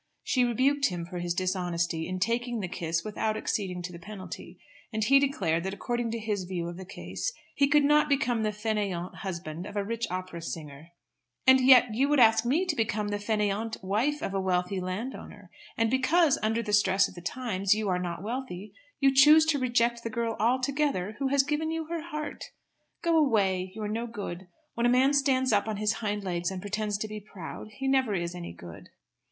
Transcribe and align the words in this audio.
She 0.23 0.43
rebuked 0.43 0.87
him 0.87 1.05
for 1.05 1.19
his 1.19 1.35
dishonesty, 1.35 2.07
in 2.07 2.17
taking 2.17 2.59
the 2.59 2.67
kiss 2.67 3.03
without 3.03 3.37
acceding 3.37 3.83
to 3.83 3.91
the 3.91 3.99
penalty, 3.99 4.57
and 4.91 5.03
he 5.03 5.19
declared 5.19 5.63
that 5.63 5.75
according 5.75 6.09
to 6.09 6.17
his 6.19 6.45
view 6.45 6.67
of 6.67 6.77
the 6.77 6.85
case, 6.87 7.31
he 7.53 7.67
could 7.67 7.83
not 7.83 8.09
become 8.09 8.41
the 8.41 8.49
fainéant 8.49 9.13
husband 9.17 9.67
of 9.67 9.75
a 9.75 9.83
rich 9.83 10.07
opera 10.09 10.41
singer. 10.41 10.87
"And 11.45 11.59
yet 11.61 11.93
you 11.93 12.09
would 12.09 12.19
ask 12.19 12.43
me 12.47 12.65
to 12.65 12.75
become 12.75 13.09
the 13.09 13.19
fainéante 13.19 13.83
wife 13.83 14.23
of 14.23 14.33
a 14.33 14.41
wealthy 14.41 14.79
landowner. 14.81 15.51
And 15.77 15.91
because, 15.91 16.39
under 16.41 16.63
the 16.63 16.73
stress 16.73 17.07
of 17.07 17.13
the 17.13 17.21
times, 17.21 17.75
you 17.75 17.87
are 17.87 17.99
not 17.99 18.23
wealthy 18.23 18.73
you 18.99 19.13
choose 19.13 19.45
to 19.45 19.59
reject 19.59 20.01
the 20.01 20.09
girl 20.09 20.35
altogether 20.39 21.15
who 21.19 21.27
has 21.27 21.43
given 21.43 21.69
you 21.69 21.85
her 21.91 22.01
heart. 22.01 22.45
Go 23.03 23.19
away. 23.19 23.71
You 23.75 23.83
are 23.83 23.87
no 23.87 24.07
good. 24.07 24.47
When 24.73 24.87
a 24.87 24.89
man 24.89 25.13
stands 25.13 25.53
up 25.53 25.67
on 25.67 25.77
his 25.77 25.93
hind 26.01 26.23
legs 26.23 26.49
and 26.49 26.59
pretends 26.59 26.97
to 26.97 27.07
be 27.07 27.19
proud 27.19 27.67
he 27.73 27.87
never 27.87 28.15
is 28.15 28.33
any 28.33 28.51
good." 28.51 28.89